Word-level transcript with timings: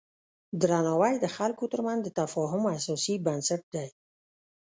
درناوی 0.61 1.13
د 1.19 1.25
خلکو 1.35 1.65
ترمنځ 1.73 1.99
د 2.03 2.09
تفاهم 2.19 2.63
اساسي 2.77 3.15
بنسټ 3.25 3.61
دی. 3.75 3.87